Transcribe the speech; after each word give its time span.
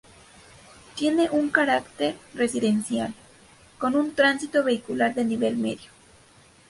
Tiene 0.95 1.29
un 1.29 1.49
carácter 1.51 2.15
residencial, 2.33 3.13
con 3.77 3.95
un 3.95 4.15
tránsito 4.15 4.63
vehicular 4.63 5.13
de 5.13 5.23
nivel 5.25 5.57
medio. 5.57 5.91